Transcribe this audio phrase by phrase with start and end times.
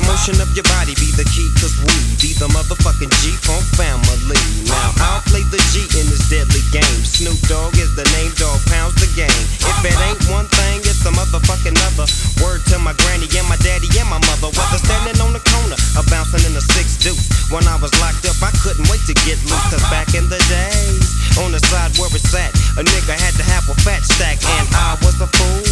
[0.00, 4.40] motion of your body be the key, cause we be the motherfucking G-Funk family.
[4.64, 7.02] Now, I'll play the G in this deadly game.
[7.04, 9.44] Snoop Dogg is the name, dog pounds the game.
[9.60, 12.08] If it ain't one thing, it's a motherfucking other.
[12.40, 14.48] Word to my granny and my daddy and my mother.
[14.54, 17.28] Whether standing on the corner or bouncing in a six deuce.
[17.52, 20.40] When I was locked up, I couldn't wait to get loose, cause back in the
[20.48, 21.04] days,
[21.36, 24.66] on the side where it's at, a nigga had to have a fat stack, and
[24.72, 25.68] I was a fool.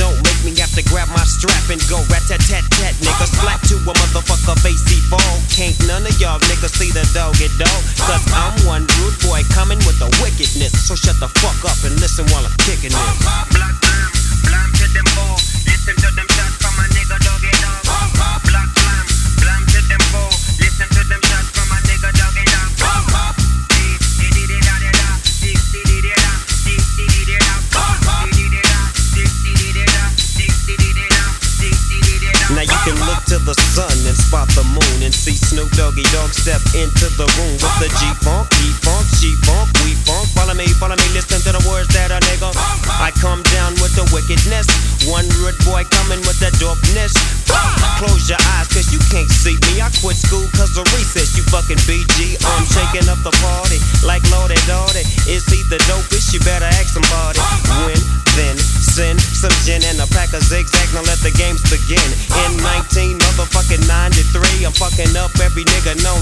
[0.00, 2.00] Don't make me have to grab my strap and go
[32.84, 36.60] can look to the sun and spot the moon and see Snoop Doggy Dogg step
[36.72, 40.24] into the room with the G Funk, E Funk, G Funk, we funk.
[40.32, 42.48] Follow me, follow me, listen to the words that a nigga.
[42.96, 44.64] I come down with the wickedness.
[45.04, 47.12] One rude boy coming with the dopeness.
[48.00, 49.84] Close your eyes, cause you can't see me.
[49.84, 52.40] I quit school cause of recess, you fucking BG.
[52.40, 55.04] I'm shaking up the party like Lordy Dottie.
[55.28, 56.32] Is he the dopest?
[56.32, 57.40] You better ask somebody.
[57.84, 58.00] When,
[58.40, 58.56] then,
[59.00, 60.92] send some gin and a pack of zigzag.
[60.92, 62.04] Now let the games begin.
[62.44, 66.19] In 19 motherfucking 93, I'm fucking up every nigga known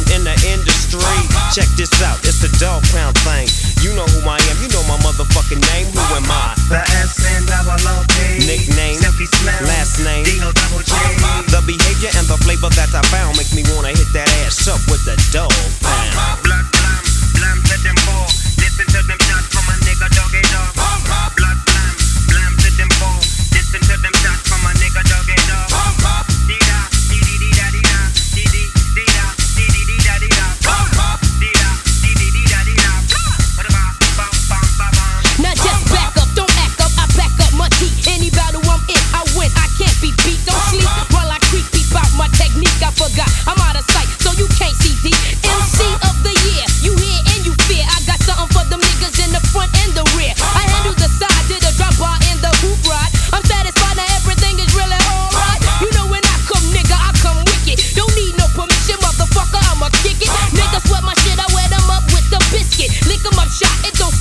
[63.06, 64.17] Lick 'em up, shot, it don't